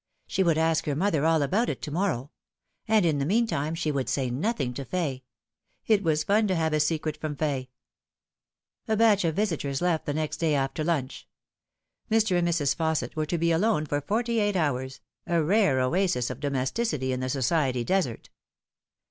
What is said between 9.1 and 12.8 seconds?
of visitors left next day after lunch. Mr. and Mrs.